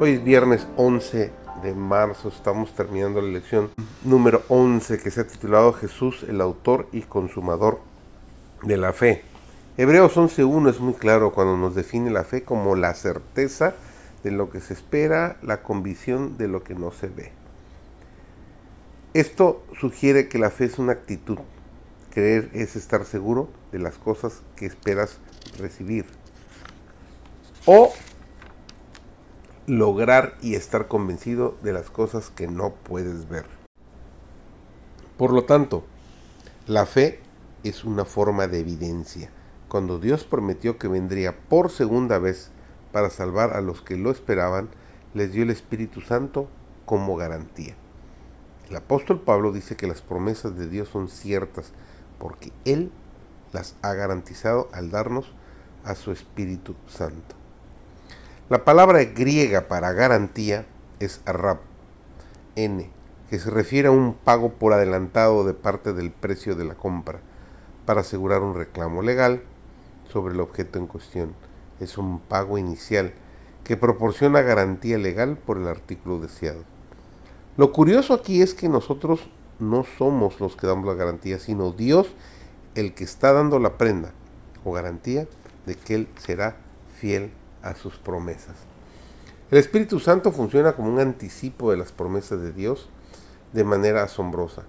[0.00, 1.30] Hoy es viernes 11
[1.62, 3.70] de marzo, estamos terminando la lección
[4.02, 7.78] número 11 que se ha titulado Jesús, el autor y consumador
[8.64, 9.22] de la fe.
[9.76, 13.74] Hebreos 11.1 es muy claro cuando nos define la fe como la certeza
[14.24, 17.30] de lo que se espera, la convicción de lo que no se ve.
[19.12, 21.38] Esto sugiere que la fe es una actitud.
[22.10, 25.18] Creer es estar seguro de las cosas que esperas
[25.56, 26.04] recibir.
[27.64, 27.92] O
[29.66, 33.46] lograr y estar convencido de las cosas que no puedes ver.
[35.16, 35.84] Por lo tanto,
[36.66, 37.20] la fe
[37.62, 39.30] es una forma de evidencia.
[39.68, 42.50] Cuando Dios prometió que vendría por segunda vez
[42.92, 44.68] para salvar a los que lo esperaban,
[45.14, 46.48] les dio el Espíritu Santo
[46.84, 47.74] como garantía.
[48.68, 51.72] El apóstol Pablo dice que las promesas de Dios son ciertas
[52.18, 52.90] porque Él
[53.52, 55.32] las ha garantizado al darnos
[55.84, 57.43] a su Espíritu Santo.
[58.50, 60.66] La palabra griega para garantía
[61.00, 61.60] es arrab,
[62.56, 62.90] n,
[63.30, 67.20] que se refiere a un pago por adelantado de parte del precio de la compra
[67.86, 69.42] para asegurar un reclamo legal
[70.12, 71.34] sobre el objeto en cuestión.
[71.80, 73.14] Es un pago inicial
[73.64, 76.64] que proporciona garantía legal por el artículo deseado.
[77.56, 79.26] Lo curioso aquí es que nosotros
[79.58, 82.08] no somos los que damos la garantía, sino Dios
[82.74, 84.12] el que está dando la prenda
[84.66, 85.26] o garantía
[85.64, 86.56] de que Él será
[87.00, 87.32] fiel
[87.64, 88.56] a sus promesas.
[89.50, 92.88] El Espíritu Santo funciona como un anticipo de las promesas de Dios
[93.52, 94.62] de manera asombrosa.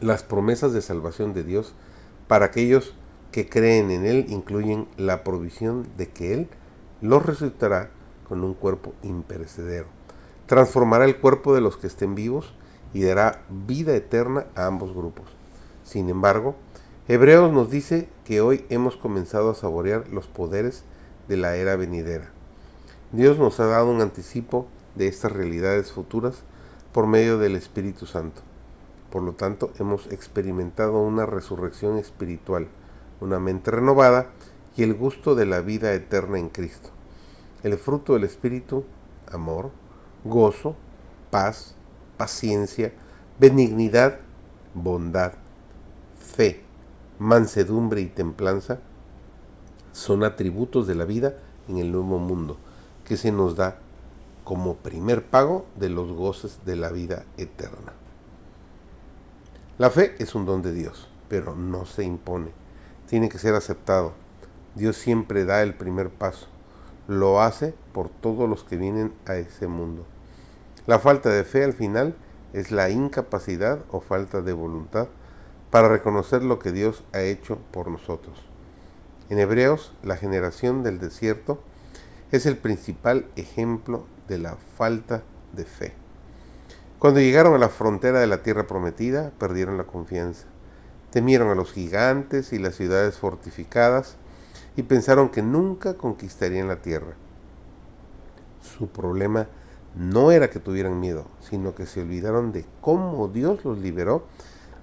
[0.00, 1.74] Las promesas de salvación de Dios
[2.28, 2.94] para aquellos
[3.32, 6.48] que creen en Él incluyen la provisión de que Él
[7.00, 7.90] los resucitará
[8.28, 9.86] con un cuerpo imperecedero.
[10.46, 12.54] Transformará el cuerpo de los que estén vivos
[12.92, 15.26] y dará vida eterna a ambos grupos.
[15.84, 16.56] Sin embargo,
[17.08, 20.84] Hebreos nos dice que hoy hemos comenzado a saborear los poderes
[21.28, 22.30] de la era venidera.
[23.12, 26.42] Dios nos ha dado un anticipo de estas realidades futuras
[26.92, 28.42] por medio del Espíritu Santo.
[29.10, 32.68] Por lo tanto, hemos experimentado una resurrección espiritual,
[33.20, 34.30] una mente renovada
[34.76, 36.90] y el gusto de la vida eterna en Cristo.
[37.62, 38.84] El fruto del Espíritu,
[39.30, 39.70] amor,
[40.24, 40.76] gozo,
[41.30, 41.74] paz,
[42.16, 42.92] paciencia,
[43.38, 44.20] benignidad,
[44.74, 45.32] bondad,
[46.18, 46.62] fe,
[47.18, 48.80] mansedumbre y templanza,
[49.96, 52.58] son atributos de la vida en el nuevo mundo
[53.06, 53.78] que se nos da
[54.44, 57.94] como primer pago de los goces de la vida eterna.
[59.78, 62.50] La fe es un don de Dios, pero no se impone.
[63.08, 64.12] Tiene que ser aceptado.
[64.74, 66.46] Dios siempre da el primer paso.
[67.08, 70.04] Lo hace por todos los que vienen a ese mundo.
[70.86, 72.14] La falta de fe al final
[72.52, 75.08] es la incapacidad o falta de voluntad
[75.70, 78.38] para reconocer lo que Dios ha hecho por nosotros.
[79.28, 81.60] En Hebreos, la generación del desierto
[82.30, 85.22] es el principal ejemplo de la falta
[85.52, 85.94] de fe.
[87.00, 90.46] Cuando llegaron a la frontera de la tierra prometida, perdieron la confianza.
[91.10, 94.16] Temieron a los gigantes y las ciudades fortificadas
[94.76, 97.14] y pensaron que nunca conquistarían la tierra.
[98.62, 99.48] Su problema
[99.96, 104.26] no era que tuvieran miedo, sino que se olvidaron de cómo Dios los liberó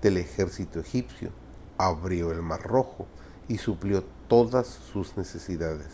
[0.00, 1.30] del ejército egipcio,
[1.76, 3.06] abrió el mar rojo
[3.48, 5.88] y suplió todas sus necesidades.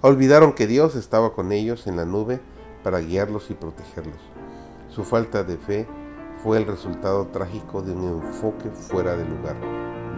[0.00, 2.40] Olvidaron que Dios estaba con ellos en la nube
[2.84, 4.20] para guiarlos y protegerlos.
[4.88, 5.88] Su falta de fe
[6.40, 9.56] fue el resultado trágico de un enfoque fuera de lugar,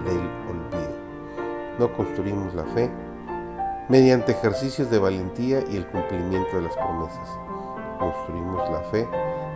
[0.04, 0.18] del
[0.50, 0.94] olvido.
[1.78, 2.90] No construimos la fe
[3.88, 7.28] mediante ejercicios de valentía y el cumplimiento de las promesas.
[7.98, 9.08] Construimos la fe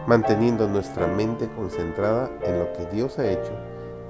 [0.06, 3.52] manteniendo nuestra mente concentrada en lo que Dios ha hecho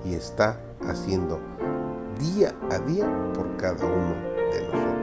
[0.04, 1.40] y está haciendo
[2.18, 4.14] día a día por cada uno
[4.52, 4.93] de nosotros.